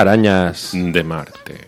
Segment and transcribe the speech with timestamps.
[0.00, 0.70] Arañas.
[0.72, 1.66] de Marte.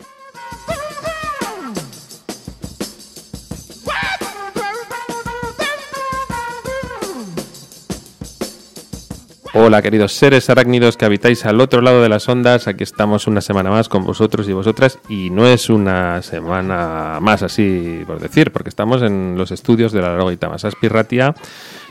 [9.52, 13.42] Hola queridos seres arácnidos que habitáis al otro lado de las ondas, aquí estamos una
[13.42, 18.50] semana más con vosotros y vosotras y no es una semana más así por decir,
[18.50, 21.34] porque estamos en los estudios de la Logita Masas Pirratia.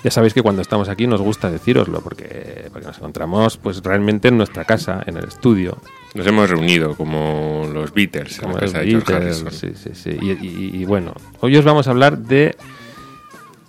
[0.04, 4.30] Ya sabéis que cuando estamos aquí nos gusta decíroslo porque, porque nos encontramos pues realmente
[4.30, 5.78] en nuestra casa, en el estudio.
[6.14, 9.76] Nos hemos reunido como los Beatles en Como la los casa de George Beatles, Harrison.
[9.76, 10.18] sí, sí, sí.
[10.22, 12.56] Y, y- y bueno, hoy os vamos a hablar de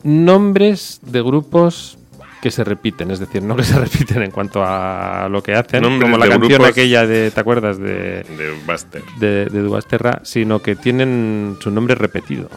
[0.02, 1.98] nombres de grupos
[2.41, 5.83] que se repiten, es decir, no que se repiten en cuanto a lo que hacen,
[5.83, 7.78] Nombres como la canción aquella de, ¿te acuerdas?
[7.78, 9.02] De, De Buster.
[9.19, 12.50] de, de Duasterra, sino que tienen su nombre repetido.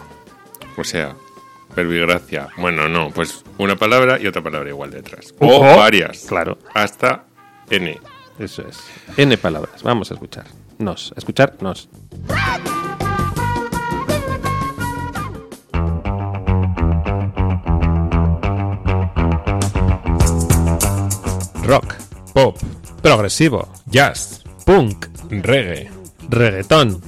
[0.77, 1.15] O sea,
[1.75, 2.47] verbigracia.
[2.57, 5.35] Bueno, no, pues una palabra y otra palabra igual detrás.
[5.39, 6.25] O varias.
[6.27, 7.25] Claro, Hasta
[7.69, 7.99] N.
[8.39, 8.77] eso es.
[9.17, 10.45] N palabras, vamos a escuchar.
[10.77, 11.89] Nos, escuchar, nos.
[21.63, 21.95] Rock,
[22.33, 22.57] Pop,
[23.01, 25.89] progresivo, jazz, punk, reggae.
[26.29, 27.01] reggaetón.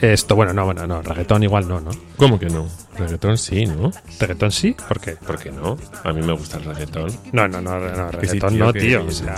[0.00, 1.90] Esto, bueno, no, bueno, no, reggaetón igual no, ¿no?
[2.16, 2.66] ¿Cómo que no?
[2.98, 3.92] Reggaetón sí, ¿no?
[4.18, 4.74] ¿Reggaetón sí?
[4.86, 5.12] ¿Por qué?
[5.12, 5.76] ¿Por qué no?
[6.04, 7.12] A mí me gusta el reggaetón.
[7.32, 9.02] No, no, no, no, sí, reggaetón tío, no, que- tío.
[9.02, 9.34] que- o sea.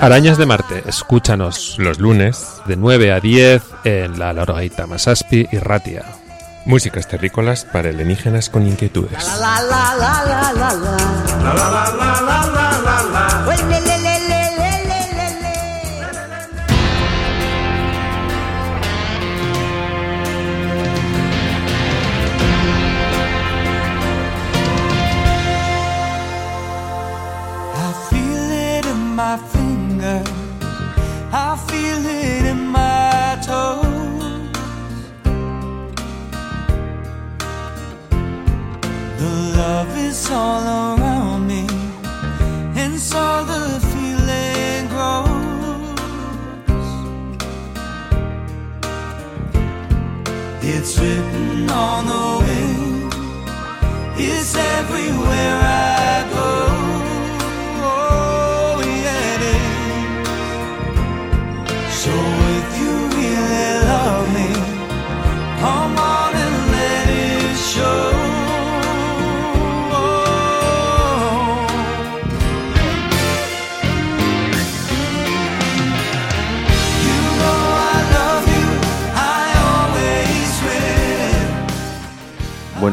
[0.00, 5.58] Arañas de Marte, escúchanos Los lunes, de 9 a 10 en la Lorgaita Masaspi y
[5.58, 6.04] Ratia.
[6.66, 9.26] músicas terrícolas para alienígenas con inquietudes.
[9.26, 9.94] La la la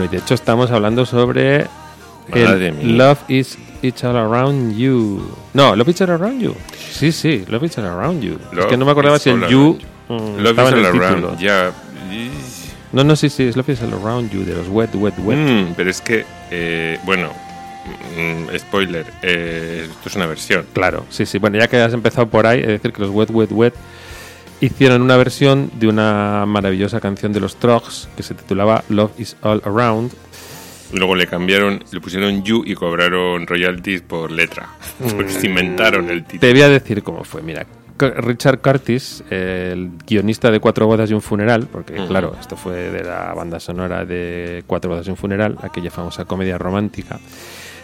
[0.07, 1.65] de hecho estamos hablando sobre
[2.33, 2.97] el.
[2.97, 5.21] Love is It's All Around You.
[5.53, 6.55] No, Love is All Around You.
[6.91, 8.37] Sí, sí, Love is All Around You.
[8.51, 9.77] es Love que no me acordaba si el You
[10.09, 11.27] mm, Love estaba is en el all título.
[11.29, 11.39] around.
[11.39, 11.71] Ya.
[12.93, 15.37] No, no, sí, sí, es Love is All Around You de los Wet, Wet, Wet.
[15.37, 17.29] Mm, pero es que, eh, bueno,
[18.17, 20.65] mm, spoiler, eh, esto es una versión.
[20.73, 21.37] Claro, sí, sí.
[21.37, 23.73] Bueno, ya que has empezado por ahí, es decir que los Wet, Wet, Wet
[24.61, 29.37] hicieron una versión de una maravillosa canción de los Trogs que se titulaba Love is
[29.41, 30.11] All Around.
[30.93, 34.69] Y luego le cambiaron, le pusieron You y cobraron royalties por letra.
[34.99, 36.39] Porque se inventaron el título.
[36.41, 37.41] Te voy a decir cómo fue.
[37.41, 37.65] Mira,
[37.99, 43.03] Richard Curtis, el guionista de Cuatro bodas y un funeral, porque claro, esto fue de
[43.03, 47.19] la banda sonora de Cuatro bodas y un funeral, aquella famosa comedia romántica,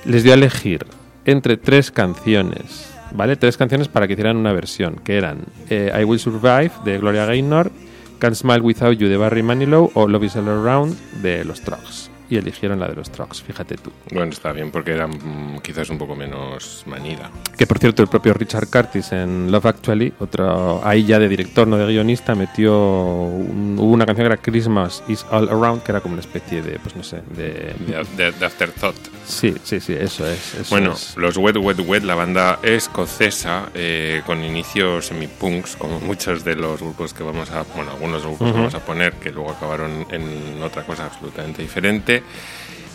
[0.06, 0.86] les dio a elegir
[1.26, 3.36] entre tres canciones, ¿vale?
[3.36, 7.26] Tres canciones para que hicieran una versión, que eran eh, I Will Survive de Gloria
[7.26, 7.72] Gaynor,
[8.20, 12.13] Can't Smile Without You de Barry Manilow o Love Is All Around de los Trogs.
[12.34, 13.92] Y eligieron la de los Trogs, fíjate tú.
[14.12, 17.30] Bueno, está bien, porque era mm, quizás un poco menos manida.
[17.56, 21.68] Que por cierto, el propio Richard Curtis en Love Actually, otro ahí ya de director,
[21.68, 25.92] no de guionista, metió un- hubo una canción que era Christmas is All Around, que
[25.92, 27.76] era como una especie de, pues no sé, de.
[27.86, 28.96] De, de- de Afterthought.
[29.28, 30.56] Sí, sí, sí, eso es.
[30.56, 31.16] eso Bueno, es.
[31.16, 36.82] los Wet Wet Wet, la banda escocesa, eh, con inicios semi-punks, como muchos de los
[36.82, 40.62] grupos que vamos a, bueno, algunos grupos que vamos a poner, que luego acabaron en
[40.64, 42.23] otra cosa absolutamente diferente,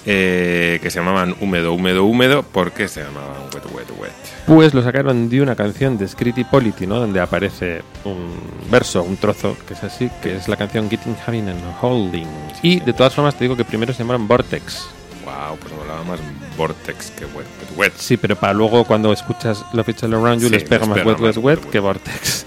[0.07, 4.13] eh, que se llamaban Húmedo, Húmedo, Húmedo, ¿por qué se llamaban Wet Wet Wet?
[4.47, 6.99] Pues lo sacaron de una canción de Scritti Polity, ¿no?
[6.99, 8.41] Donde aparece un
[8.71, 12.29] verso, un trozo, que es así, que es la canción Getting Having and Holding.
[12.63, 14.89] Y de todas formas te digo que primero se llamaron Vortex.
[15.29, 15.59] Wow.
[15.59, 16.21] pues molaba más
[16.57, 17.77] Vortex que Wet Wet.
[17.77, 17.93] Wet.
[17.97, 21.05] Sí, pero para luego cuando escuchas Love It's All Around You Sí, les pega más
[21.05, 21.81] Wet Wet Wet que.
[21.81, 22.47] Vortex.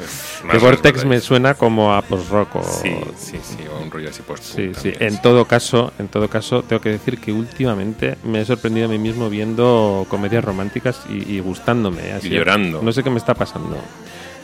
[0.49, 2.63] Que Vortex me suena como a post-rock o...
[2.63, 4.91] Sí, sí, sí, o un rollo así post Sí, sí.
[4.99, 8.89] En todo caso, en todo caso, tengo que decir que últimamente me he sorprendido a
[8.89, 12.07] mí mismo viendo comedias románticas y, y gustándome.
[12.09, 12.13] ¿eh?
[12.13, 12.81] Así, Y llorando.
[12.81, 13.77] No sé qué me está pasando.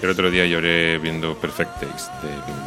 [0.01, 2.57] El otro día lloré viendo Perfect Taste de Wim.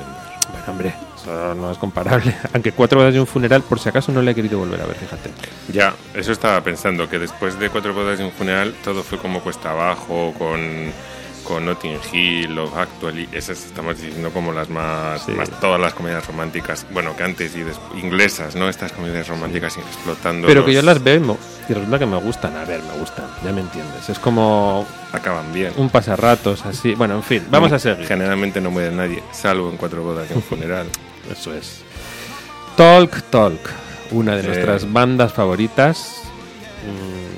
[0.51, 2.35] Bueno, hombre, eso no es comparable.
[2.55, 4.87] Aunque cuatro bodas de un funeral, por si acaso no le he querido volver a
[4.87, 5.31] ver, fíjate.
[5.73, 9.41] Ya, eso estaba pensando, que después de Cuatro bodas y un funeral, todo fue como
[9.41, 10.61] cuesta abajo, con,
[11.45, 15.33] con Notting Hill, Love Actually, esas estamos diciendo como las más, Sí.
[15.33, 18.69] más todas las comedias románticas, bueno, que antes y después, inglesas, ¿no?
[18.69, 20.47] Estas comedias románticas explotando.
[20.47, 22.57] Pero que yo las veo y, y resulta que me gustan.
[22.57, 24.09] A ver, me gustan, ya me entiendes.
[24.09, 25.73] Es como Acaban bien.
[25.77, 26.95] un pasarratos, así.
[26.95, 28.07] Bueno, en fin, vamos a seguir.
[28.07, 30.87] Generalmente no muere nadie, salvo en Cuatro bodas y un funeral.
[31.31, 31.81] Eso es.
[32.77, 33.61] Talk Talk,
[34.11, 34.49] una de Sí.
[34.49, 36.23] nuestras bandas favoritas.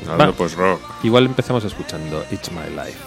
[0.05, 0.81] Mm, Hablando post-rock.
[1.05, 2.99] igual empezamos escuchando It's My Life.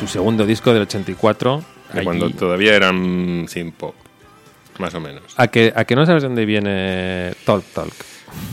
[0.00, 1.62] Su segundo disco del 84.
[1.92, 3.94] De allí- cuando todavía eran sin pop,
[4.78, 5.22] más o menos.
[5.36, 7.92] ¿A que, ¿A que no sabes dónde viene Talk Talk?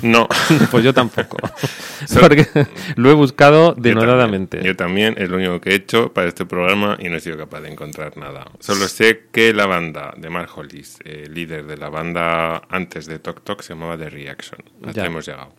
[0.01, 0.27] No.
[0.72, 1.38] Pues yo tampoco.
[2.19, 2.46] Porque
[2.96, 4.57] lo he buscado Yo denodadamente.
[4.57, 7.19] también, Yo también, es lo único que he hecho para este programa y no he
[7.19, 8.46] sido capaz de encontrar nada.
[8.60, 13.19] Solo sé que la banda de Mark Hollis, eh, líder de la banda antes de
[13.19, 14.60] Tok Tok, se llamaba The Reaction.
[14.86, 15.05] Hasta Ya.
[15.07, 15.53] hemos llegado.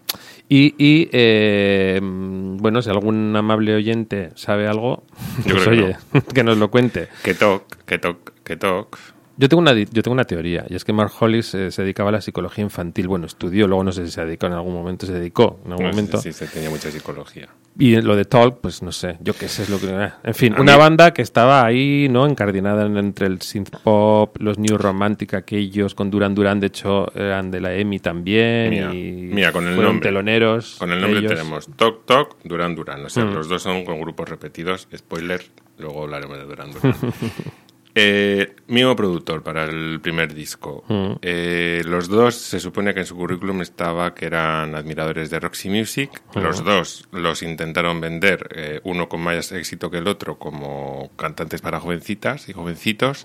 [0.49, 5.05] Y, y, eh, bueno, si algún amable oyente sabe algo,
[5.45, 7.09] Yo pues creo que que nos lo cuente.
[7.23, 8.97] Que Tok, que Tok, que Tok.
[9.41, 12.09] Yo tengo una, yo tengo una teoría, y es que Mark Hollis eh, se dedicaba
[12.09, 13.07] a la psicología infantil.
[13.07, 15.87] Bueno, estudió, luego no sé si se dedicó en algún momento, se dedicó en algún
[15.87, 16.19] No sé momento.
[16.21, 17.49] si se tenía mucha psicología.
[17.79, 19.87] Y lo de Talk, pues no sé, yo qué sé es lo que...
[19.91, 22.27] eh, En fin, A una mí- banda que estaba ahí, ¿no?
[22.27, 27.07] Encardinada en- entre el synth pop, los New Romantic, aquellos con Duran Duran, de hecho,
[27.15, 28.71] eran de la EMI también.
[28.71, 30.01] Mira, y mira, con el nombre.
[30.09, 30.75] teloneros.
[30.81, 31.31] Con el nombre ellos.
[31.33, 33.05] tenemos Tok Tok, Duran Duran.
[33.05, 33.35] O sea, Mm.
[33.35, 34.89] los dos son con grupos repetidos.
[34.97, 35.43] Spoiler,
[35.79, 36.97] luego hablaremos de Duran Duran.
[38.01, 40.85] Eh, mismo productor para el primer disco.
[40.87, 41.13] Mm.
[41.21, 45.69] Eh, los dos se supone que en su currículum estaba que eran admiradores de Roxy
[45.69, 46.23] Music.
[46.37, 51.61] Los dos los intentaron vender, eh, uno con más éxito que el otro, como cantantes
[51.61, 53.25] para jovencitas y jovencitos.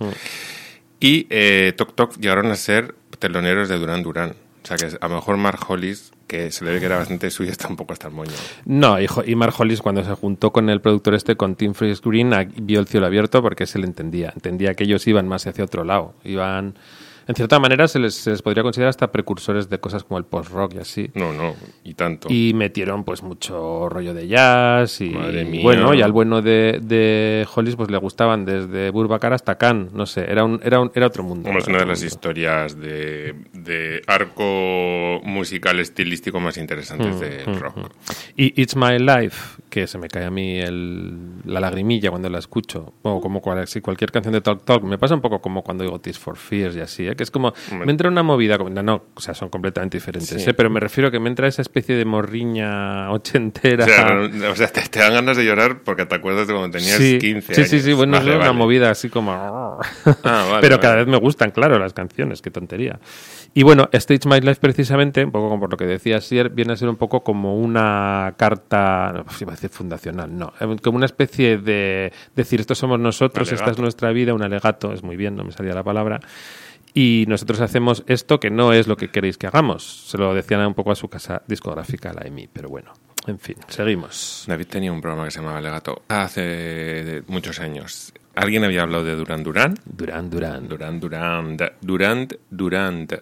[0.99, 4.33] Y eh, Tok Tok llegaron a ser teloneros de Duran Duran.
[4.63, 7.29] O sea que a lo mejor Mark Hollis, que se le ve que era bastante
[7.29, 8.31] suyo, está un poco hasta el moño.
[8.65, 12.01] No, y, y Mark Hollis cuando se juntó con el productor este, con Tim Freeze
[12.03, 14.31] Green, vio el cielo abierto porque se le entendía.
[14.33, 16.15] Entendía que ellos iban más hacia otro lado.
[16.23, 16.75] Iban,
[17.27, 20.25] en cierta manera, se les, se les podría considerar hasta precursores de cosas como el
[20.25, 21.11] post-rock y así.
[21.13, 22.27] No, no, y tanto.
[22.31, 25.61] Y metieron pues mucho rollo de jazz y Madre mía.
[25.63, 30.05] bueno, y al bueno de, de Hollis pues le gustaban desde Burbacar hasta Cannes, no
[30.05, 31.47] sé, era un, era un, era otro mundo.
[31.47, 32.07] Como es una de las mundo.
[32.07, 37.77] historias de, de arco musical estilístico más Mm, interesantes de rock.
[38.37, 42.37] Y It's My Life, que se me cae a mí el- la lagrimilla cuando la
[42.37, 45.63] escucho, o como cual- si cualquier canción de Talk Talk, me pasa un poco como
[45.63, 47.15] cuando digo Tears for Fears y así, ¿eh?
[47.15, 47.53] que es como,
[47.83, 50.47] me entra una movida, como- no, no, o sea, son completamente diferentes, Sí.
[50.47, 50.53] ¿eh?
[50.53, 53.85] pero me refiero que me entra esa especie de morriña ochentera.
[53.85, 56.53] O sea, no- o sea, te, te dan ganas de llorar porque te acuerdas de
[56.53, 57.69] cuando tenías sí, 15 sí, años.
[57.71, 58.57] sí, sí, bueno, Vale, es una vale.
[58.59, 59.31] movida así como...
[60.23, 62.99] Ah, vale, Pero cada vez me gustan, claro, las canciones, qué tontería.
[63.55, 66.73] Y bueno, Stage My Life precisamente, un poco como por lo que decía Sier, viene
[66.73, 70.75] a ser un poco como una carta, no, pues iba a decir fundacional, no, eh,
[70.81, 75.03] como una especie de decir, esto somos nosotros, esta es nuestra vida, un alegato, es
[75.03, 76.19] muy bien, no me salía la palabra.
[76.95, 80.07] Y nosotros hacemos esto que no es lo que queréis que hagamos.
[80.07, 82.93] Se lo decían un poco a su casa discográfica, la EMI, pero bueno,
[83.25, 84.45] en fin, seguimos.
[84.47, 88.13] David tenía un programa que se llamaba Legato hace muchos años.
[88.35, 89.75] ¿Alguien había hablado de Duran Duran?
[89.85, 90.67] Durán, Durán.
[90.67, 91.57] Duran Duran.
[91.81, 93.13] Durant Durant.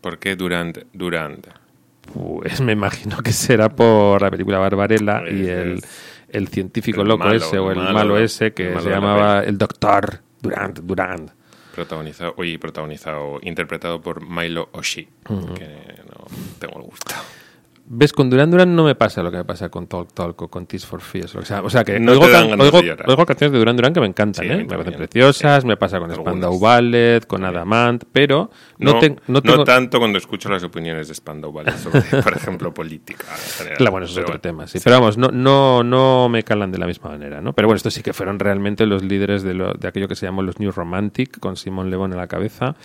[0.00, 1.46] ¿Por qué Durant Durant?
[2.12, 5.80] Pues me imagino que será por la película Barbarella y el,
[6.28, 9.44] el científico el loco malo, ese o el malo, malo, ese que malo se llamaba
[9.44, 11.30] el doctor Durant Durant.
[11.74, 15.08] Protagonizado, oye, protagonizado, interpretado por Milo Oshii,
[15.54, 15.68] que
[16.08, 16.26] no
[16.58, 17.14] tengo el gusto.
[17.92, 18.12] ¿Ves?
[18.12, 20.64] Con Duran Duran no me pasa lo que me pasa con Talk Talk o con
[20.66, 21.34] Tears for Fears.
[21.34, 23.98] O sea, o sea que No oigo, can- oigo- oigo canciones de Duran Duran que
[24.00, 24.56] me encantan, Sí, ¿eh?
[24.58, 25.66] Me parecen preciosas, Sí.
[25.66, 26.30] me pasa con Algunas.
[26.32, 29.64] Spandau Ballet, con Adamant, pero no, No, no no tengo...
[29.64, 33.24] tanto cuando escucho las opiniones de Spandau Ballet sobre, por ejemplo, política.
[33.28, 33.78] en general.
[33.78, 34.78] Claro, bueno, eso es otro bueno, tema, sí.
[34.84, 37.54] Pero vamos, no, no, no me calan de la misma manera, ¿no?
[37.54, 40.26] Pero bueno, estos sí que fueron realmente los líderes de, lo- de aquello que se
[40.26, 42.76] llamó los New Romantic, con Simón Lebón a la cabeza.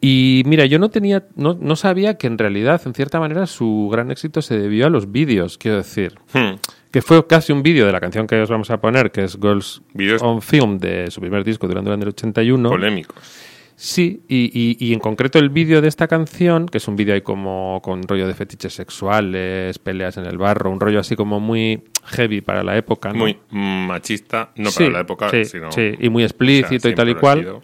[0.00, 3.88] Y mira, yo no tenía, no, no sabía que en realidad, en cierta manera, su
[3.90, 6.14] gran éxito se debió a los vídeos, quiero decir.
[6.32, 6.56] Hmm.
[6.90, 9.38] Que fue casi un vídeo de la canción que os vamos a poner, que es
[9.40, 12.68] Girls Vídeos- on Film, de su primer disco, Durante el 81.
[12.70, 13.16] Polémicos.
[13.78, 17.12] Sí, y, y- y en concreto el vídeo de esta canción, que es un vídeo
[17.14, 21.40] ahí como con rollo de fetiches sexuales, peleas en el barro, un rollo así como
[21.40, 23.12] muy heavy para la época.
[23.12, 23.18] ¿no?
[23.18, 25.70] Muy machista, no Sí, para la época, sí, sino.
[25.72, 27.58] sí, y muy o sea, explícito y tal y cual.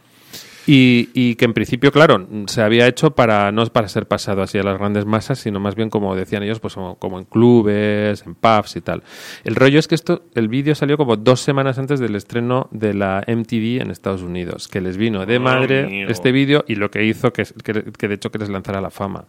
[0.67, 4.59] Y, y que en principio, claro, se había hecho para no para ser pasado así
[4.59, 8.23] a las grandes masas, sino más bien como decían ellos, pues como, como en clubes,
[8.27, 9.03] en pubs y tal.
[9.45, 12.95] El rollo es que esto, el vídeo salió como dos semanas antes del estreno de
[12.95, 17.05] la MTV en Estados Unidos, que les vino de madre este vídeo y lo que
[17.05, 19.25] hizo que, que, que de hecho que les lanzara la fama.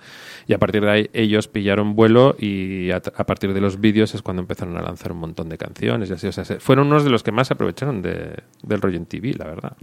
[0.47, 4.13] Y a partir de ahí ellos pillaron vuelo y a, a partir de los vídeos
[4.13, 6.27] es cuando empezaron a lanzar un montón de canciones y así.
[6.27, 9.33] O sea, se- fueron unos de los que más aprovecharon de, del rollo en TV,
[9.37, 9.75] la verdad.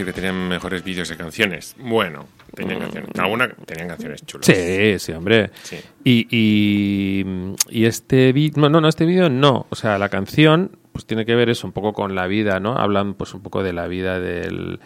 [0.00, 1.76] Decir que tenían mejores vídeos que canciones.
[1.78, 3.10] Bueno, tenían canciones.
[3.18, 4.46] Alguna tenían canciones chulas.
[4.46, 5.50] Sí, sí, hombre.
[5.62, 5.78] Sí.
[6.04, 7.24] Y, y,
[7.68, 9.66] y este vídeo, no, no, no, este vídeo no.
[9.70, 12.76] O sea, la canción, pues tiene que ver eso un poco con la vida, ¿no?
[12.76, 14.80] Hablan, pues un poco de la vida del,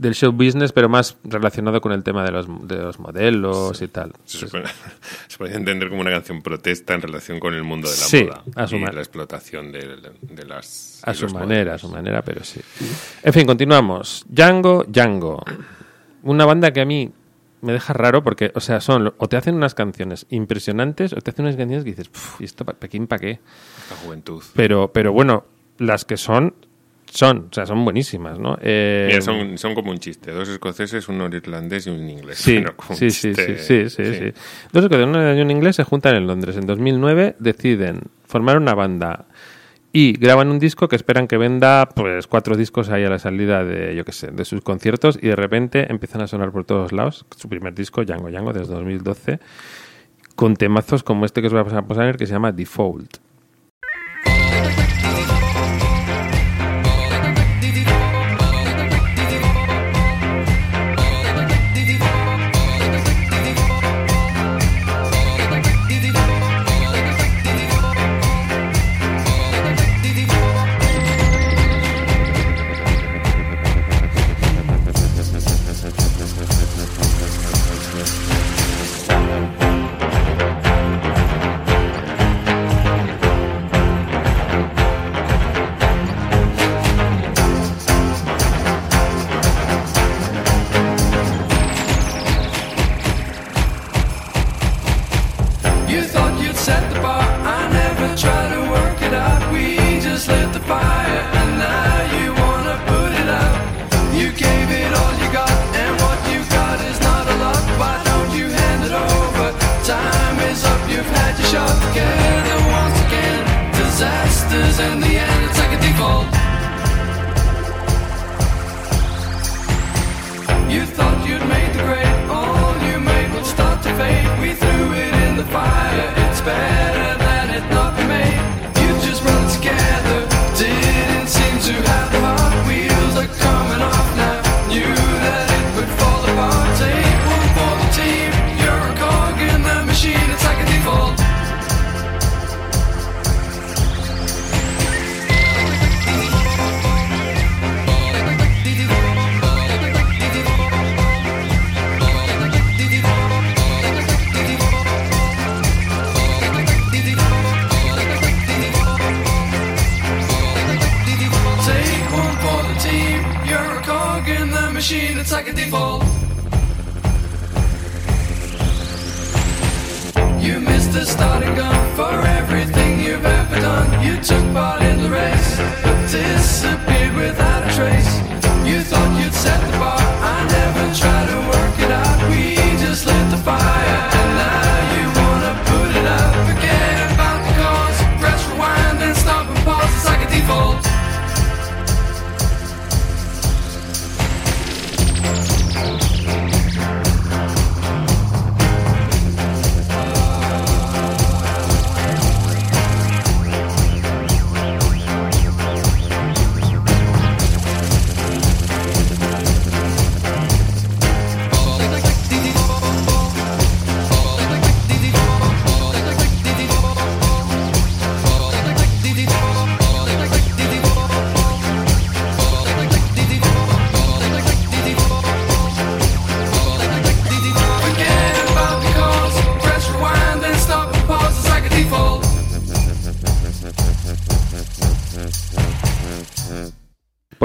[0.00, 3.88] del show business, pero más relacionado con el tema de los, de los modelos y
[3.88, 4.12] tal.
[4.24, 4.64] Se, supone-
[5.28, 8.24] se podría entender como una canción protesta en relación con el mundo de la Sí,
[8.24, 11.88] moda a su y la explotación de, de las A de su manera, a su
[11.90, 12.60] manera, pero sí.
[13.22, 14.24] En fin, continuamos.
[14.28, 15.44] Django, Django.
[16.22, 17.10] Una banda que a mí
[17.60, 21.30] me deja raro porque, o sea, son o te hacen unas canciones impresionantes o te
[21.30, 23.40] hacen unas canciones que dices, "Puf, ¿y esto pa- Pekín para qué?
[23.90, 24.42] La juventud.
[24.54, 25.44] Pero, pero bueno,
[25.76, 26.54] las que son,
[27.10, 28.56] son, o sea, son buenísimas, ¿no?
[28.60, 30.30] Eh, Mira, son, son como un chiste.
[30.30, 32.38] Dos escoceses, uno irlandés y un inglés.
[32.38, 34.32] Sí, un sí, sí, sí, sí, sí.
[34.72, 36.56] Dos una y un inglés se juntan en Londres.
[36.56, 39.26] En 2009 deciden formar una banda
[39.92, 43.64] y graban un disco que esperan que venda pues cuatro discos ahí a la salida
[43.64, 46.92] de, yo qué sé, de sus conciertos y de repente empiezan a sonar por todos
[46.92, 47.26] lados.
[47.36, 49.40] Su primer disco, Django Django, desde 2012,
[50.36, 53.29] con temazos como este que os voy a pasar que se llama Default.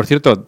[0.05, 0.47] Por cierto,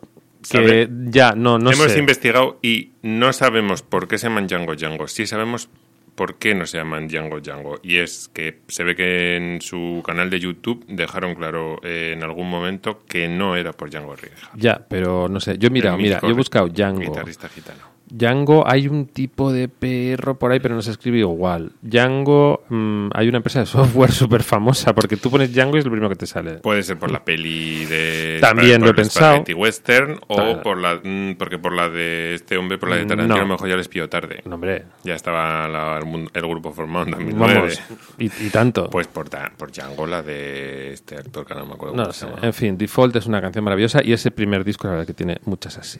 [0.49, 1.99] que ya, no, no Hemos sé.
[1.99, 5.07] investigado y no sabemos por qué se llaman Django Django.
[5.07, 5.69] Sí sabemos
[6.15, 7.79] por qué no se llaman Django Django.
[7.83, 12.23] Y es que se ve que en su canal de YouTube dejaron claro eh, en
[12.23, 14.55] algún momento que no era por Django Reinhardt.
[14.55, 15.57] Ya, pero no sé.
[15.57, 17.01] Yo he mirado, El mira, yo he buscado Django.
[17.01, 17.96] Guitarrista gitano.
[18.09, 21.71] Django hay un tipo de perro por ahí, pero no se escribe igual.
[21.81, 25.85] Django, mm, hay una empresa de software súper famosa, porque tú pones Django y es
[25.85, 26.55] lo primero que te sale.
[26.59, 29.43] Puede ser por la peli de También por lo he pensado.
[29.55, 30.61] Western o Claro.
[30.63, 33.07] por la mm, porque por la de este hombre por la de No.
[33.09, 34.41] Tarantino a lo mejor ya les pilló tarde.
[34.45, 37.53] No, hombre, Ya estaba la- el, grupo formado 2009.
[37.55, 37.81] vamos,
[38.17, 38.89] y, y tanto.
[38.89, 42.19] Pues por, por Django, la de este actor que no me acuerdo No cómo sé.
[42.21, 42.39] se llama.
[42.41, 45.37] En fin, Default es una canción maravillosa y ese primer disco, la verdad, que tiene
[45.45, 45.99] muchas así.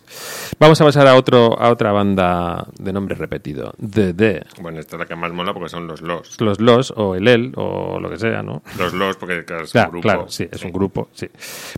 [0.59, 4.45] Vamos a pasar a otro a otra banda de nombre repetido, The The.
[4.61, 6.39] Bueno, esta es la que más mola porque son los Los.
[6.39, 8.61] Los Los o el El o lo que sea, ¿no?
[8.77, 10.01] Los Los porque claro, es Claro, un grupo.
[10.03, 11.27] claro, sí, es un grupo, sí.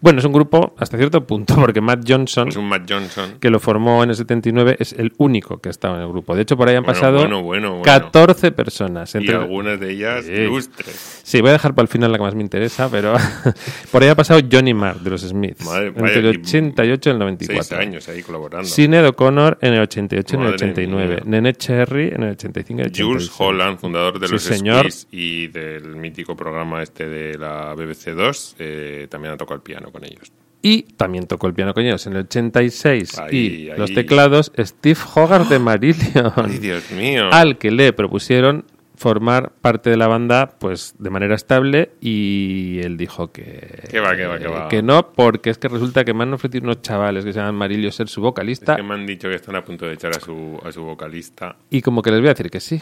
[0.01, 3.37] Bueno, es un grupo hasta cierto punto, porque Matt Johnson, Es un Matt Johnson.
[3.39, 6.35] que lo formó en el 79, es el único que estaba en el grupo.
[6.35, 7.83] De hecho, por ahí han Bueno, pasado bueno, bueno, bueno.
[7.83, 9.13] 14 personas.
[9.15, 9.35] Y Entre...
[9.35, 10.31] algunas de ellas Sí.
[10.33, 11.18] ilustres.
[11.29, 13.13] Sí, voy a dejar para el final la que más me interesa, pero
[13.91, 15.63] por ahí ha pasado Johnny Marr de los Smiths.
[15.63, 16.47] Madre- entre vaya el equipo.
[16.47, 17.63] 88 y el 94.
[17.63, 18.67] Seis años ahí colaborando.
[18.67, 21.07] Sinead O'Connor en el 88 y el Madre 89.
[21.17, 21.23] mía.
[21.25, 23.05] Nene Cherry en el 85 y el 86.
[23.07, 24.79] Jules Holland, fundador de Sí, los señor.
[24.91, 29.61] Squeeze y del mítico programa este de la BBC 2, eh, también ha tocado el
[29.61, 30.31] piano con ellos.
[30.63, 33.17] Y también tocó el piano con ellos en el 86.
[33.19, 33.77] Ahí, y ahí.
[33.77, 36.33] los teclados Steve Hogarth de Marillion.
[36.35, 37.29] ¡Ay, Dios mío!
[37.31, 38.65] al que le propusieron
[38.99, 44.13] formar parte de la banda pues de manera estable y él dijo que Que va,
[44.13, 44.67] que va, que va.
[44.67, 47.55] que no porque es que resulta que me han ofrecido unos chavales que se llaman
[47.55, 50.19] Marilio ser su vocalista que me han dicho que están a punto de echar a
[50.19, 51.55] su, a su vocalista.
[51.69, 52.81] y como que les voy a decir que sí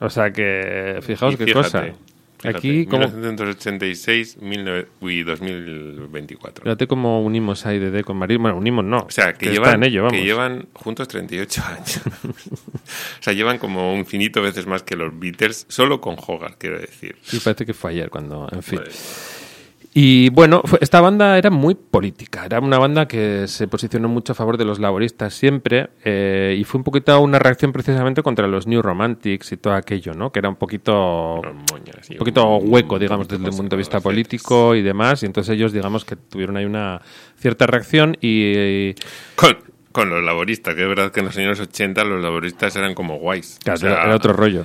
[0.00, 1.86] o sea que fijaos Y qué fíjate, cosa
[2.42, 6.64] fíjate, aquí como 1986 19 uy, 2024.
[6.64, 9.74] fíjate cómo unimos a IDD con Marilio bueno unimos no O sea, que, está llevan,
[9.76, 12.00] en ello vamos que llevan juntos 38 años.
[12.24, 16.78] o sea, llevan como un infinito veces más que los Beatles, solo con Hogarth, quiero
[16.78, 17.16] decir.
[17.32, 19.41] y parece que fue ayer cuando en fin Pues,
[19.94, 24.34] Y bueno, esta banda era muy política, era una banda que se posicionó mucho a
[24.34, 28.66] favor de los laboristas siempre eh, y fue un poquito una reacción precisamente contra los
[28.66, 30.32] New Romantics y todo aquello, ¿no?
[30.32, 31.42] Que era un poquito,
[32.08, 35.54] y un poquito hueco, digamos, desde el punto de vista político y demás, y entonces
[35.54, 37.02] ellos, digamos, que tuvieron ahí una
[37.36, 38.94] cierta reacción y...
[39.36, 39.58] Con,
[39.92, 43.18] con los laboristas, que es verdad que en los años 80 los laboristas eran como
[43.18, 43.58] guays.
[43.62, 44.64] claro, O sea, era, era otro rollo.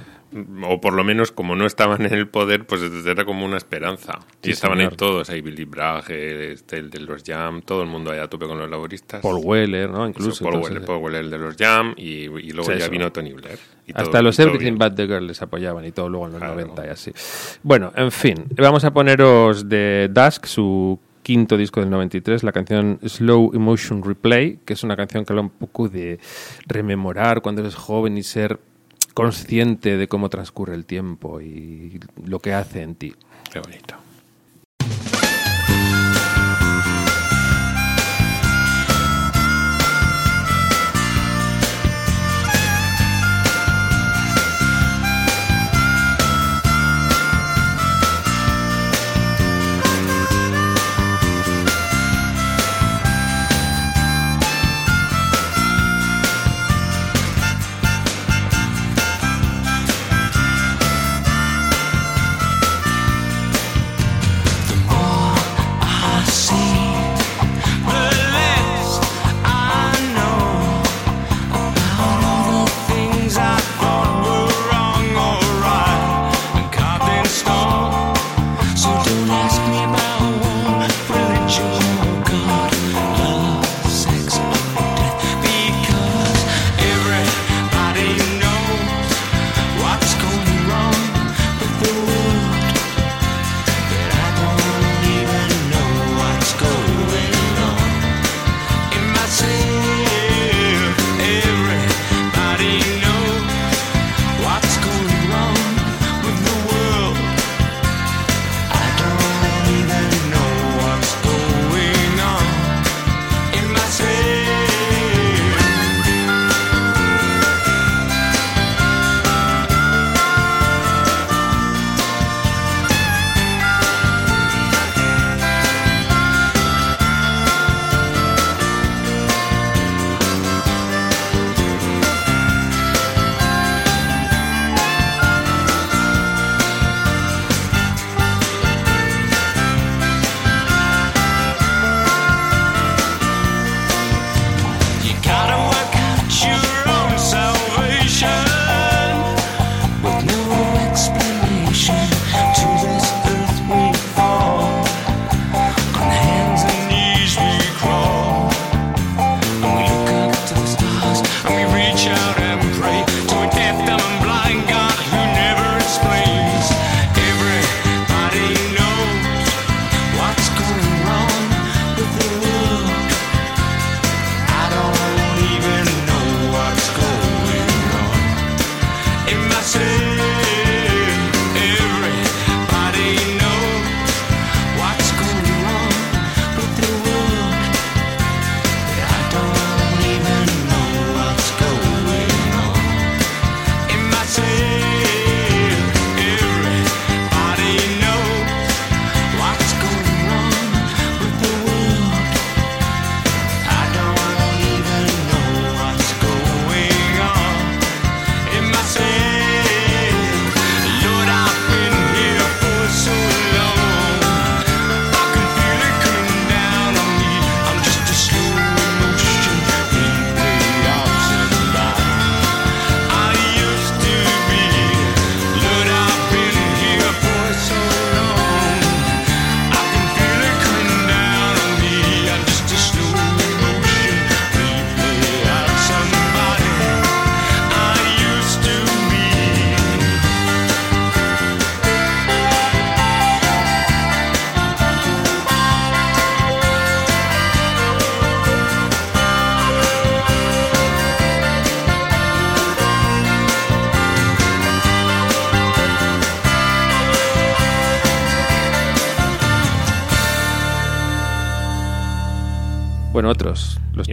[0.64, 4.20] O por lo menos, como no estaban en el poder, pues era como una esperanza.
[4.42, 4.92] Sí, y estaban señor.
[4.92, 8.20] ahí todos, ahí Billy Bragg, eh, este, el de los Jam, todo el mundo ahí
[8.20, 9.22] a tope con los laboristas.
[9.22, 10.00] Paul Weller, ¿no?
[10.06, 10.44] Eso, Incluso.
[10.44, 13.12] Paul, entonces, Weller, Paul Weller, el de los Jam, y, y luego Sí, ya vino
[13.12, 13.58] Tony Blair.
[13.86, 14.78] y Hasta todo- los y Everything.
[14.78, 16.56] But the Girl les apoyaban y todo luego en los Claro.
[16.56, 17.12] 90 y así.
[17.64, 23.00] Bueno, en fin, vamos a poneros de Dusk, su quinto disco del 93, la canción
[23.06, 26.20] Slow Emotion Replay, que es una canción que habla un poco de
[26.68, 28.60] rememorar cuando eres joven y ser
[29.18, 33.16] consciente de cómo transcurre el tiempo y lo que hace en ti.
[33.52, 33.96] Qué bonito.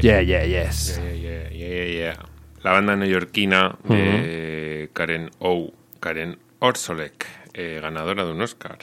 [0.05, 1.01] Yeah, Yeah, Yes.
[1.01, 2.17] Yeah, yeah, yeah.
[2.63, 5.73] La banda neoyorquina de Karen O.
[6.01, 8.79] Karen Orsolek, eh, ganadora de un Oscar.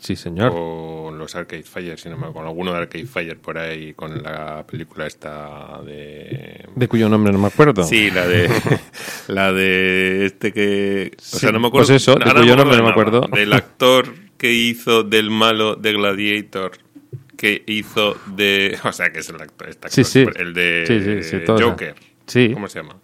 [0.00, 0.50] Sí, señor.
[0.52, 4.22] Con los Arcade Fire, si no me con alguno de Arcade Fire por ahí, con
[4.22, 6.66] la película esta de...
[6.74, 7.84] De cuyo nombre no me acuerdo.
[7.84, 8.48] Sí, la de
[9.28, 11.86] la de este que, o Sí, sea, no me acuerdo.
[11.88, 13.20] pues eso, de cuyo nombre no me acuerdo.
[13.32, 16.72] Del actor que hizo del malo de Gladiator,
[17.36, 20.40] que hizo de, o sea, que es el actor, este Sí, actor, sí.
[20.42, 21.44] el de Sí.
[21.46, 21.94] Joker.
[22.26, 22.50] Sí.
[22.52, 22.96] ¿Cómo se llama?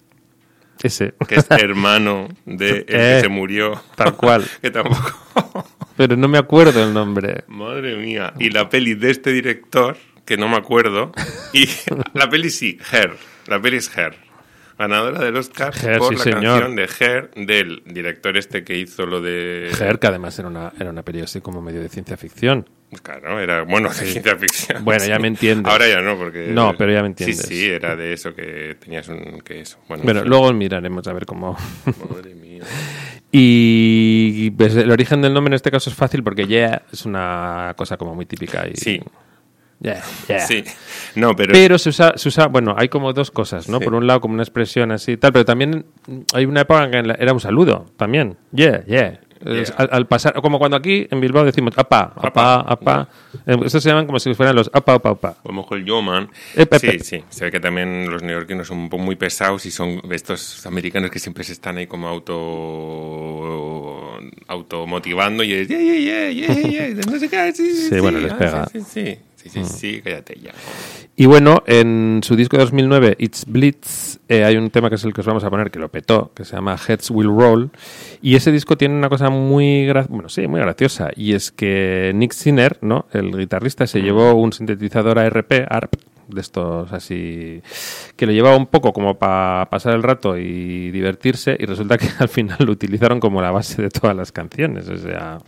[0.83, 1.15] Ese.
[1.29, 3.81] Que es hermano de el que Eh, se murió.
[3.95, 4.45] tal cual.
[4.63, 5.69] que tampoco.
[5.97, 7.45] Pero no me acuerdo el nombre.
[7.47, 8.33] Madre mía.
[8.39, 11.13] Y la peli de este director, que no me acuerdo.
[11.53, 11.69] Y
[12.15, 13.17] la peli sí, Her.
[13.47, 14.17] La peli es Her.
[14.79, 16.61] Ganadora del Oscar Her, por sí, la señor.
[16.61, 19.71] canción de Her del director este que hizo lo de.
[19.79, 22.69] Her, que además era una, era una peli así como medio de ciencia ficción.
[23.03, 24.85] Claro, era bueno de ciencia ficción.
[24.85, 25.71] Bueno, ya me entiendes.
[25.73, 26.49] Ahora ya no, porque.
[26.49, 27.39] No, pero ya me entiendes.
[27.39, 29.41] Sí, sí, era de eso que tenías un.
[29.41, 29.79] que eso.
[29.89, 31.57] Bueno, luego miraremos a ver cómo.
[32.11, 32.63] Madre mía.
[33.35, 37.73] Y pues, el origen del nombre en este caso es fácil porque yeah es una
[37.79, 38.69] cosa como muy típica.
[38.69, 39.01] Y, Sí.
[39.83, 40.47] Yeah, yeah.
[40.47, 40.63] Sí.
[41.17, 41.53] No, pero.
[41.53, 43.79] Pero se usa, se usa, bueno, hay como dos cosas, ¿no?
[43.79, 43.85] Sí.
[43.85, 45.85] Por un lado, como una expresión así y tal, pero también
[46.35, 48.37] hay una época en que era un saludo, también.
[48.53, 49.21] Yeah, yeah.
[49.45, 53.09] Es- Al, al pasar, como cuando aquí en Bilbao decimos apa, apa, apa.
[53.45, 55.29] Eh, Estos se llaman como si fueran los apa, apa, apa.
[55.31, 56.31] A lo mejor el Yoman.
[56.55, 57.25] Eh, pe- Sí, sí.
[57.29, 61.11] Se ve que también los neoyorquinos son un poco muy pesados y son estos americanos
[61.11, 66.89] que siempre se están ahí como auto automotivando y es yeah, yeah, yeah, yeah, yeah,
[66.91, 68.67] yeah, no sé qué, sí, sí, Sí, bueno, sí, les ah, pega.
[68.73, 70.53] Sí, sí, sí, sí, sí, sí, cállate ya.
[71.15, 75.05] Y bueno, en su disco de 2009, It's Blitz, eh, hay un tema que es
[75.05, 77.71] el que os vamos a poner, que lo petó, que se llama Heads Will Roll.
[78.23, 81.11] Y ese disco tiene una cosa muy, bueno, sí, muy graciosa.
[81.15, 83.07] Y es que Nick Sinner, ¿no?
[83.13, 85.95] el guitarrista, se llevó un sintetizador ARP, ARP,
[86.29, 87.63] de estos así,
[88.17, 91.57] que lo llevaba un poco como para pasar el rato y divertirse.
[91.59, 94.89] Y resulta que al final lo utilizaron como la base de todas las canciones.
[94.89, 95.39] O sea,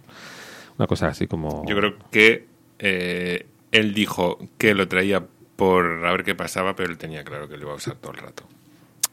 [0.76, 1.64] una cosa así como...
[1.66, 2.46] Yo creo que
[2.78, 7.48] eh, él dijo que lo traía por a ver qué pasaba, pero él tenía claro
[7.48, 8.44] que lo iba a usar todo el rato.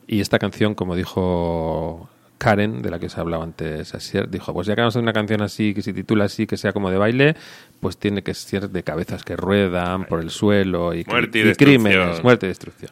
[0.05, 3.91] Y esta canción, como dijo Karen, de la que os hablaba antes,
[4.29, 6.57] dijo, pues ya que vamos a hacer una canción así, que se titula así, que
[6.57, 7.35] sea como de baile,
[7.79, 11.55] pues tiene que ser de cabezas que ruedan por el suelo y, Muerte y y
[11.55, 12.91] crímenes, muerte y destrucción.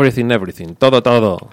[0.00, 1.50] Everything, Everything, todo, todo.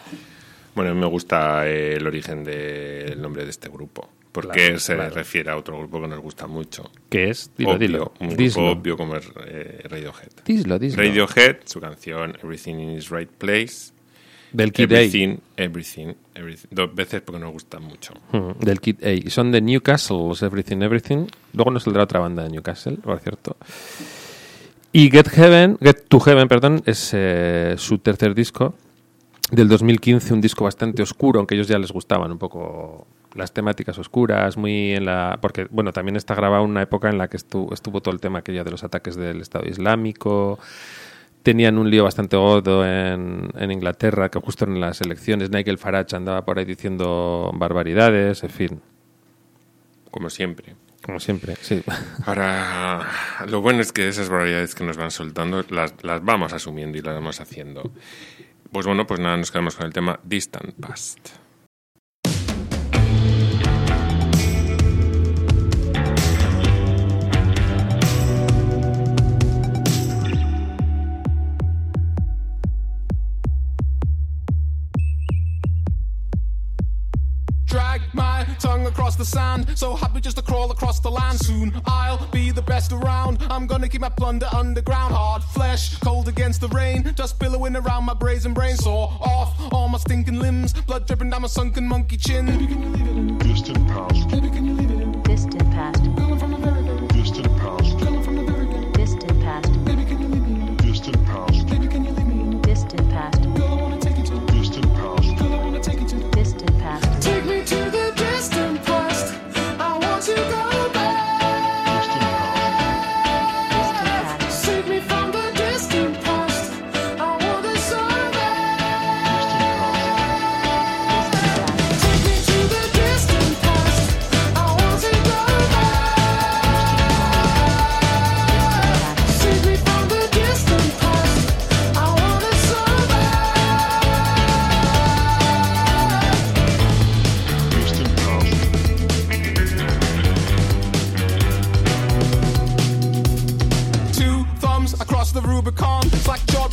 [0.76, 4.10] Bueno, me gusta eh, el origen del nombre de este grupo.
[4.32, 5.16] Porque Claro, se claro.
[5.16, 6.92] refiere a otro grupo que nos gusta mucho.
[7.10, 7.50] ¿Qué es?
[7.58, 8.14] Dilo, Obvio, dilo.
[8.20, 8.72] Un grupo Dislo.
[8.72, 10.30] obvio como es eh, Radiohead.
[10.46, 11.02] Dislo, dislo.
[11.02, 13.92] Radiohead, su canción Everything in its Right Place.
[14.52, 15.00] Del Kid A.
[15.02, 16.68] Everything, everything, everything.
[16.70, 18.14] Dos veces porque nos gusta mucho.
[18.32, 19.10] Mm, Del Kid A.
[19.12, 21.26] Y son de Newcastle, los Everything, Everything.
[21.54, 23.58] Luego nos saldrá otra banda de Newcastle, por cierto.
[24.98, 28.74] Y Get Heaven, Get to Heaven, perdón, es eh, su tercer disco
[29.52, 33.54] del 2015, un disco bastante oscuro, aunque a ellos ya les gustaban un poco las
[33.54, 35.38] temáticas oscuras, muy en la...
[35.40, 38.20] Porque, bueno, también está grabado en una época en la que estuvo, estuvo todo el
[38.20, 40.58] tema aquello de los ataques del Estado Islámico,
[41.44, 46.44] tenían un lío bastante gordo en Inglaterra, que justo en las elecciones Nigel Farage andaba
[46.44, 48.82] por ahí diciendo barbaridades, en fin,
[50.10, 50.87] Como siempre.
[51.08, 51.82] Como siempre, sí.
[52.26, 53.08] Ahora,
[53.48, 57.02] lo bueno es que esas barbaridades que nos van soltando las, las vamos asumiendo y
[57.02, 57.94] las vamos haciendo.
[58.74, 61.47] Pues bueno, pues nada, nos quedamos con el tema Distant Past.
[78.98, 81.38] Across the sand, so happy just to crawl across the land.
[81.40, 83.38] Soon I'll be the best around.
[83.48, 85.14] I'm gonna keep my plunder underground.
[85.14, 88.76] Hard flesh, cold against the rain, just billowing around my brazen brain.
[88.76, 93.38] Saw off all my stinking limbs, blood dripping down my sunken monkey chin.
[93.38, 94.30] Distant past.
[94.30, 94.87] Distant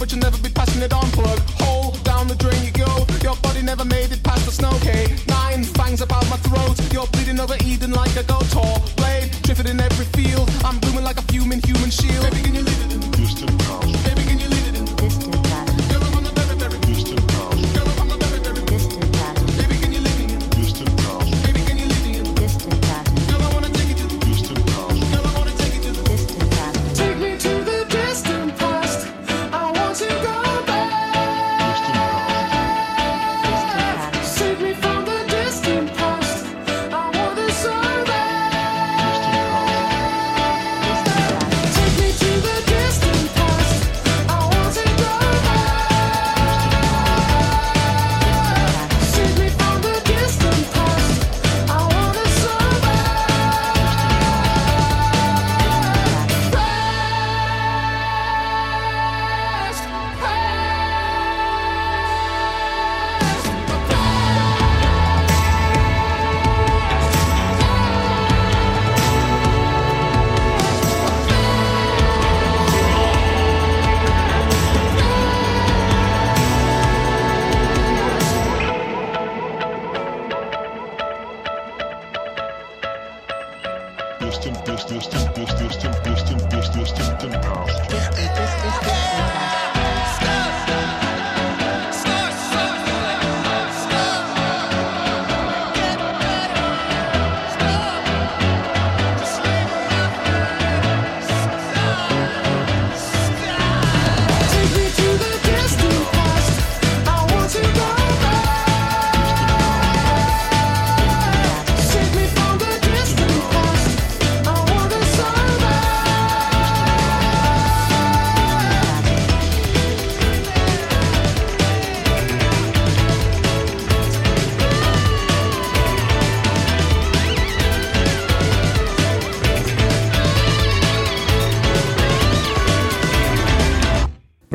[0.05, 1.09] but you'll never be passing it on.
[1.13, 3.07] Plug hole down the drain you go.
[3.23, 4.77] Your body never made it past the snow.
[4.83, 6.77] K nine fangs about my throat.
[6.93, 8.45] You're bleeding over Eden like a goat.
[8.51, 10.51] Tall blade drifted in every field.
[10.63, 12.23] I'm blooming like a fuming human shield.
[12.25, 12.74] Baby, can you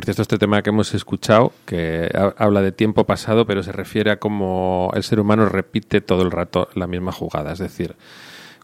[0.09, 4.09] Cierto, este tema que hemos escuchado, que ha- habla de tiempo pasado, pero se refiere
[4.09, 7.51] a cómo el ser humano repite todo el rato la misma jugada.
[7.53, 7.93] Es decir,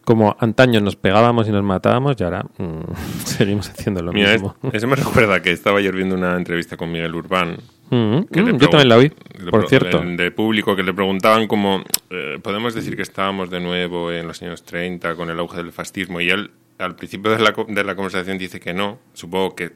[0.04, 2.80] como antaño nos pegábamos y nos matábamos y ahora mm,
[3.24, 4.56] seguimos haciendo lo Mira, es- mismo.
[4.72, 8.58] eso me recuerda que estaba ayer viendo una entrevista con Miguel Urbán Mm, que mm,
[8.58, 9.10] yo también la le
[9.52, 10.00] por cierto.
[10.00, 14.26] De, de público que le preguntaban como, eh, podemos decir que estábamos de nuevo en
[14.26, 17.84] los años 30 con el auge del fascismo y él al principio de la, de
[17.84, 19.72] la conversación dice que no, supongo que,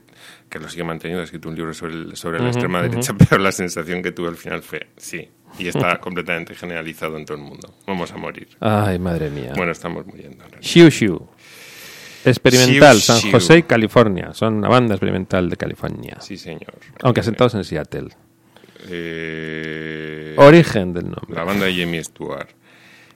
[0.49, 3.39] que lo sigue manteniendo, ha escrito un libro sobre, el- sobre la extrema derecha, pero
[3.41, 5.29] la sensación que tuve al final fue sí,
[5.59, 8.49] y está completamente generalizado en todo el mundo, vamos a morir.
[8.61, 9.53] Ay, madre mía.
[9.57, 10.45] Bueno, estamos muriendo.
[10.61, 11.27] Shiu Shiu.
[12.23, 13.31] Experimental, San.
[13.31, 14.35] José y California.
[14.35, 16.19] Son una banda experimental de California.
[16.21, 16.75] Sí, señor.
[17.03, 18.09] Aunque asentados en Seattle.
[18.91, 21.35] Eh, Origen del nombre.
[21.35, 22.49] La banda de Jamie Stewart.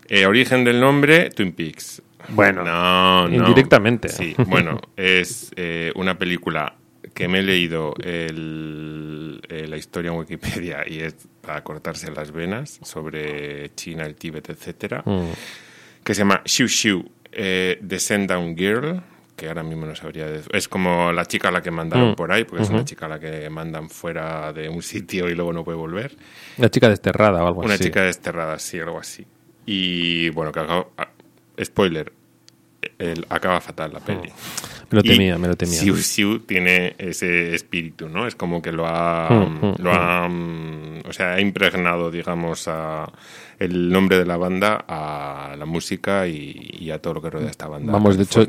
[0.09, 2.03] Eh, origen del nombre, Twin Peaks.
[2.29, 3.35] Bueno, no, no.
[3.35, 4.09] indirectamente.
[4.09, 6.75] Sí, bueno, es eh, una película
[7.15, 12.33] que me he leído el- eh, la historia en Wikipedia y es para cortarse las
[12.33, 15.29] venas sobre China, el Tíbet, etcétera, Mm.
[16.03, 19.03] que se llama Xiu Xiu, eh, Down Girl,
[19.37, 20.49] que ahora mismo no sabría decir.
[20.55, 22.15] Es como la chica a la que mandaron Mm.
[22.15, 25.35] por ahí, porque es una chica a la que mandan fuera de un sitio y
[25.35, 26.17] luego no puede volver.
[26.59, 27.85] La chica desterrada o algo Una así.
[27.85, 29.27] chica desterrada, sí, algo así.
[29.67, 30.61] Y bueno, que
[31.63, 32.13] spoiler,
[33.29, 34.31] acaba fatal la peli.
[34.91, 35.79] Me lo Y temía, me lo temía.
[35.81, 38.27] Siu Siu tiene ese espíritu, ¿no?
[38.27, 42.69] Es como que lo ha, Mm, mm, lo ha, mm, o sea, ha impregnado, digamos,
[42.69, 43.11] a
[43.59, 47.49] el nombre de la banda a la música y, y a todo lo que rodea
[47.51, 47.93] esta banda.
[47.93, 48.45] Vamos, de hecho,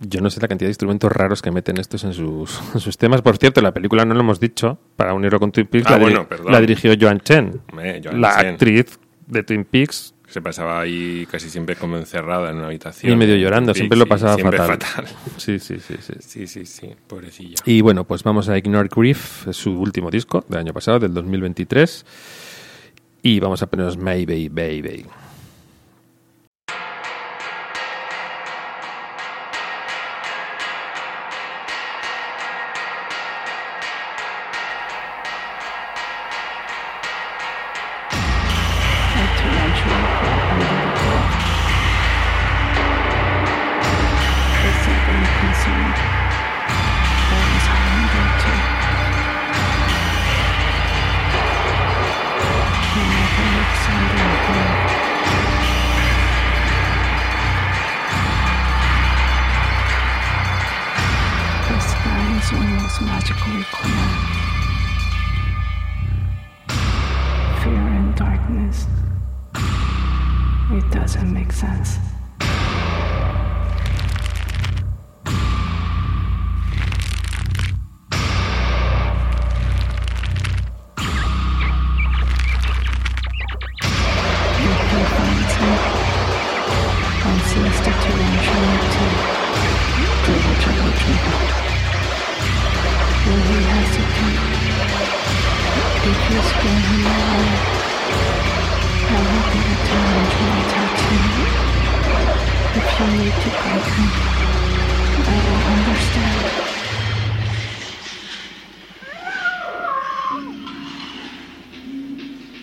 [0.00, 2.96] yo no sé la cantidad de instrumentos raros que meten estos en sus, en sus
[2.96, 3.20] temas.
[3.20, 6.24] Por cierto, la película no lo hemos dicho, para unirlo con Twin Peaks, Ah, la,
[6.26, 6.60] perdón.
[6.62, 8.46] dirigió Joan Chen, Joan la Chen.
[8.46, 10.14] actriz de Twin Peaks.
[10.28, 13.12] Se pasaba ahí casi siempre como encerrada en una habitación.
[13.12, 15.06] Y medio llorando, Sí, siempre lo pasaba siempre fatal.
[15.36, 16.14] Sí, sí, sí, sí.
[16.20, 17.56] Sí, sí, sí, pobrecilla.
[17.66, 22.06] Y bueno, pues vamos a Ignore Grief, su último disco del año pasado, del 2023.
[23.22, 25.06] Y vamos a ponernos Maybe Baby.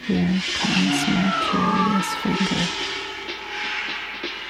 [0.08, 2.66] Here comes my curious finger,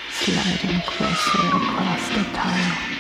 [0.10, 2.92] sliding closer across the tile.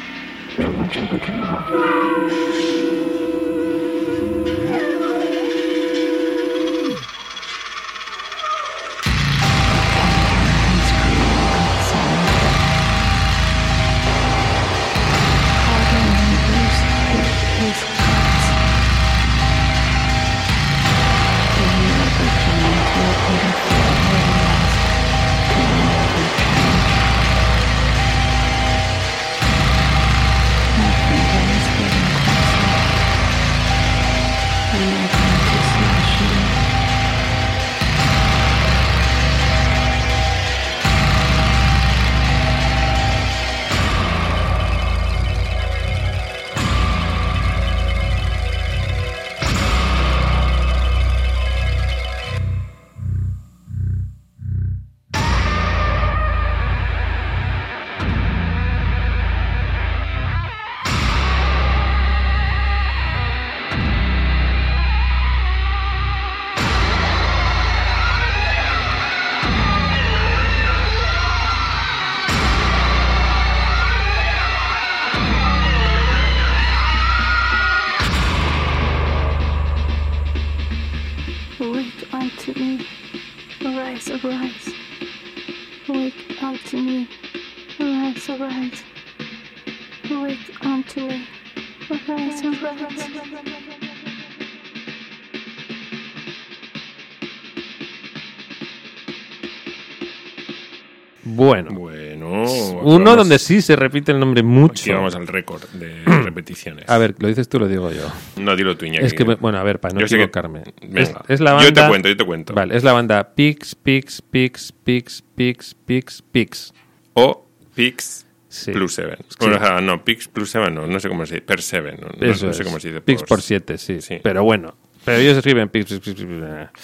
[102.96, 104.84] Uno donde sí se repite el nombre mucho.
[104.84, 106.88] Aquí vamos al récord de repeticiones.
[106.90, 108.12] A ver, lo dices tú, lo digo yo.
[108.38, 109.06] No, dilo tú, Iñaki.
[109.06, 110.64] Es que, bueno, a ver, para no Yo que- equivocarme.
[110.82, 111.02] Venga.
[111.02, 111.68] Es, es la banda...
[111.70, 112.54] Yo te cuento, yo te cuento.
[112.54, 116.74] Vale, es la banda Pix, Pix, Pix, Pix, Pix, Pix, Pix.
[117.14, 118.72] O Pix Sí.
[118.74, 119.18] plus 7.
[119.30, 119.36] Sí.
[119.46, 121.46] O no, Pix plus 7 no, no sé cómo se dice.
[121.46, 123.00] Per 7, no, Eso no sé cómo se dice.
[123.02, 124.02] Pix por 7, sí.
[124.02, 124.20] Sí.
[124.22, 124.76] Pero bueno,
[125.06, 126.26] pero ellos escriben Pix, Pix, Pix.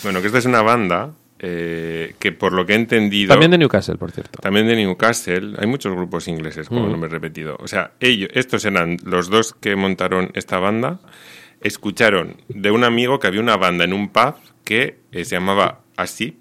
[0.04, 3.30] Bueno, que esta es una banda eh, que por lo que he entendido...
[3.30, 4.40] También de Newcastle, por cierto.
[4.42, 5.56] También de Newcastle.
[5.58, 7.58] Hay muchos grupos ingleses, como no me he repetido.
[7.60, 11.00] O sea, ellos, estos eran los dos que montaron esta banda.
[11.62, 15.82] Escucharon de un amigo que había una banda en un pub que eh, se llamaba
[15.96, 16.32] así,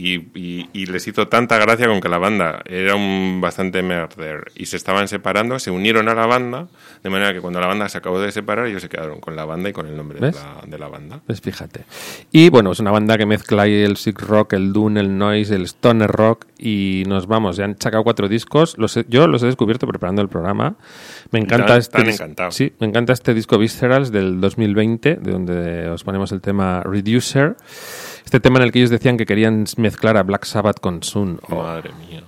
[0.00, 4.50] y, y- y les hizo tanta gracia con que la banda era un bastante merder
[4.54, 6.68] y se estaban separando, se unieron a la banda,
[7.02, 9.44] de manera que cuando la banda se acabó de separar, ellos se quedaron con la
[9.44, 11.20] banda y con el nombre de la, de la banda.
[11.26, 11.84] Pues fíjate.
[12.32, 15.54] Y bueno, es una banda que mezcla ahí el sick rock, el dune, el noise,
[15.54, 17.56] el stoner rock y nos vamos.
[17.56, 18.76] Ya han sacado cuatro discos.
[18.78, 20.76] Los he- yo los he descubierto preparando el programa.
[21.30, 22.54] Me encanta Están- este están encantados.
[22.54, 27.56] Sí, me encanta este disco Viscerals del 2020, de donde os ponemos el tema Reducer.
[28.30, 31.40] Este tema en el que ellos decían que querían mezclar a Black Sabbath con Sun.
[31.48, 32.22] Madre mía.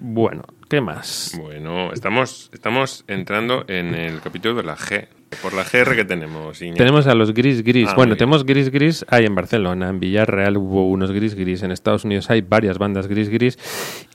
[0.00, 1.38] Bueno, ¿qué más?
[1.38, 5.06] Bueno, estamos, estamos entrando en el capítulo de la G.
[5.42, 6.78] Por la GR que tenemos, Iñaki.
[6.78, 7.88] Tenemos a los gris gris.
[7.90, 9.04] Ah, bueno, tenemos gris gris.
[9.08, 11.62] Hay en Barcelona, en Villarreal hubo unos gris gris.
[11.62, 13.56] En Estados Unidos hay varias bandas gris gris.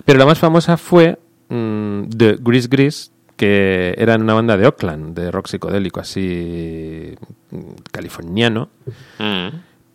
[0.04, 1.18] Pero la más famosa fue
[1.50, 7.14] mm, The Gris Gris, que eran una banda de Oakland, de rock psicodélico, así
[7.52, 7.60] mm,
[7.92, 8.70] californiano.
[9.20, 9.48] Mm.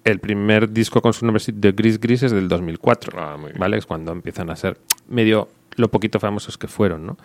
[0.05, 3.61] El primer disco con su nombre The Gris Gris es del 2004, Ah, muy bien.
[3.61, 3.77] ¿vale?
[3.77, 4.79] Es cuando empiezan a ser
[5.09, 7.17] medio lo poquito famosos que fueron, ¿no?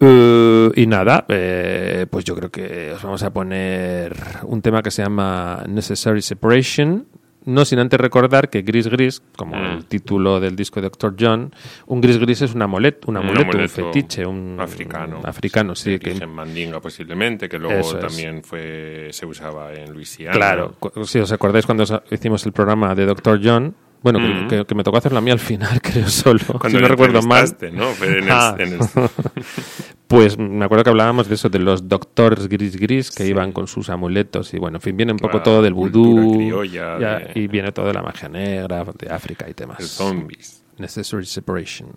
[0.00, 4.90] Eh, y nada, eh, pues yo creo que os vamos a poner un tema que
[4.90, 7.06] se llama Necessary Separation.
[7.44, 9.64] No sin antes recordar que Gris Gris, como Mm.
[9.78, 11.16] el título del disco de Dr.
[11.18, 11.52] John,
[11.86, 15.20] un Gris Gris es un amuleto, un, Un amuleto, un fetiche, un africano.
[15.24, 17.98] africano, sí, De que origen mandinga posiblemente, que luego es.
[17.98, 20.32] también fue se usaba en Luisiana.
[20.34, 23.40] Claro, si os acordáis cuando os- hicimos el programa de Dr.
[23.42, 24.48] John, bueno, que- Mm.
[24.48, 27.22] que, que me tocó hacerlo a mí al final, creo solo, Cuando si no recuerdo
[27.22, 27.46] mal.
[27.60, 28.78] en el- en el-
[30.06, 33.30] pues me acuerdo que hablábamos de eso, de los doctores gris gris que Sí.
[33.30, 36.98] iban con sus amuletos y bueno, en fin, viene un poco todo del vudú criolla
[36.98, 39.80] ya, de- y viene todo de la magia negra, de África y temas.
[39.80, 40.62] el zombies.
[40.78, 41.90] Necessary Separation.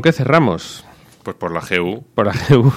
[0.00, 0.82] ¿Con qué cerramos?
[1.22, 2.72] Pues por la GU, Por la GU.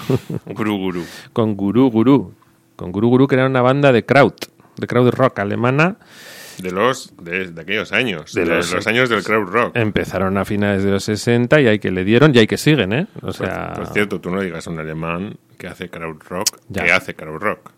[0.48, 1.06] Guru Guru.
[1.32, 2.34] con Guru Guru.
[2.76, 4.36] Con Guru Guru, que era una banda de kraut,
[4.76, 5.96] de kraut rock alemana.
[6.58, 9.76] De los de, de aquellos años, De de, los- los, años del crowd rock.
[9.78, 12.92] Empezaron a finales de los 60 y hay que le dieron y hay que siguen,
[12.92, 13.08] ¿eh?
[13.16, 16.60] O Pues- sea, pues, cierto, tú no digas a un alemán que hace crowd rock,
[16.68, 16.84] Ya.
[16.84, 17.72] que hace crowd rock.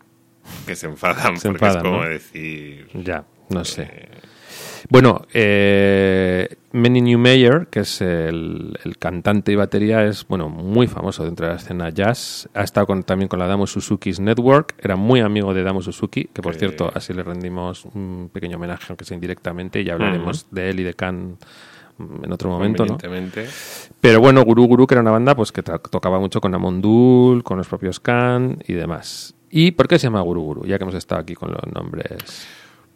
[0.66, 2.08] Que se enfadan Se porque enfadan, es como ¿no?
[2.08, 2.88] decir...
[2.94, 4.08] ya, no sé.
[4.88, 11.24] Bueno, eh, Manny Newmeyer, que es el, el cantante y batería, es bueno muy famoso
[11.24, 12.48] dentro de la escena jazz.
[12.54, 14.74] Ha estado con- también con la Damo Suzuki's Network.
[14.78, 16.60] Era muy amigo de Damo Suzuki, que por Sí.
[16.60, 19.82] cierto, así le rendimos un pequeño homenaje, aunque sea indirectamente.
[19.82, 21.36] Ya hablaremos de él y de Khan
[21.98, 22.96] mm, en otro momento, ¿no?
[24.00, 27.58] Pero bueno, Guru Guru, que era una banda pues que tocaba mucho con Amondul, con
[27.58, 29.34] los propios Khan y demás.
[29.50, 30.64] ¿Y por qué se llama Guru Guru?
[30.66, 32.46] Ya que hemos estado aquí con los nombres.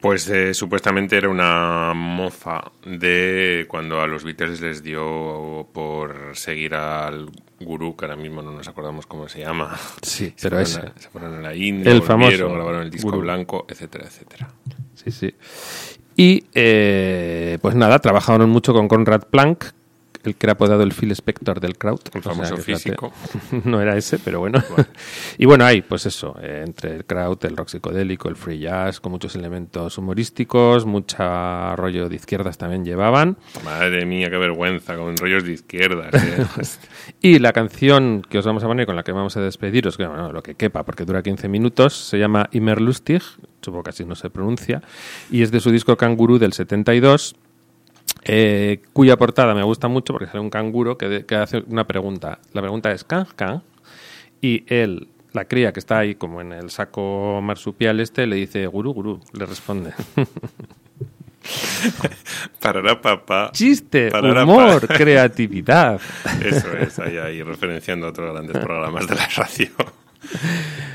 [0.01, 6.74] Pues eh, supuestamente era una mofa de cuando a los Beatles les dio por seguir
[6.74, 7.28] al
[7.61, 9.76] gurú, que ahora mismo no nos acordamos cómo se llama.
[10.01, 10.98] Sí, Se pero fueron ese.
[10.98, 13.20] a- se fueron a la India, El famoso grabaron el disco gurú.
[13.20, 14.48] blanco, etcétera, etcétera.
[14.94, 15.34] Sí, sí.
[16.16, 19.72] Y eh, pues nada, trabajaron mucho con Conrad Planck,
[20.24, 22.00] el que era apodado el Phil Spector del crowd.
[22.12, 23.12] El famoso físico.
[23.64, 24.62] no era ese, pero bueno.
[25.38, 29.00] y bueno, hay, pues eso, eh, entre el crowd, el rock psicodélico, el free jazz,
[29.00, 33.36] con muchos elementos humorísticos, mucha rollo de izquierdas también llevaban.
[33.64, 36.12] Madre mía, qué vergüenza, con rollos de izquierdas.
[36.14, 36.46] ¿eh?
[37.22, 40.06] Y la canción que os vamos a poner, con la que vamos a despediros, que
[40.06, 43.22] bueno, lo que quepa, porque dura 15 minutos, se llama Immer Lustig,
[43.60, 44.82] supongo que así no se pronuncia,
[45.30, 47.36] y es de su disco Canguru del 72,
[48.24, 51.86] eh, cuya portada me gusta mucho porque sale un canguro que, de- que hace una
[51.86, 52.38] pregunta.
[52.52, 53.62] La pregunta es ¿can, can?
[54.40, 58.66] Y él, la cría que está ahí como en el saco marsupial este, le dice
[58.66, 59.92] gurú, gurú, le responde.
[62.60, 63.50] Parará papá.
[63.52, 64.94] Chiste, Parará, humor, pa.
[64.96, 66.00] creatividad.
[66.44, 69.68] Eso es, ahí, ahí referenciando a otros grandes programas de la radio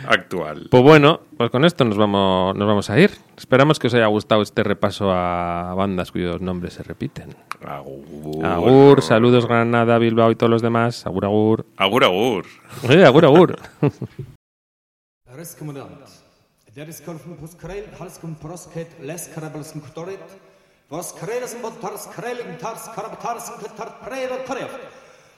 [0.08, 0.68] actual.
[0.70, 3.12] Pues bueno, pues con esto nos vamos, nos vamos a ir.
[3.38, 7.36] Esperamos que os haya gustado este repaso a bandas cuyos nombres se repiten.
[7.66, 8.46] Agur.
[8.46, 11.06] Agur, saludos Granada, Bilbao y todos los demás.
[11.06, 11.66] Agur, agur.
[11.78, 12.46] Agur, agur.
[12.90, 13.56] Eh, agur, agur.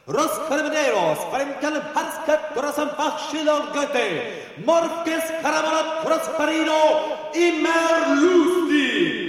[0.07, 2.91] Roscarmineros frente al Harscat Corazón
[4.65, 6.73] Márquez Carabalot Prosperino
[7.35, 9.26] y Merlusti.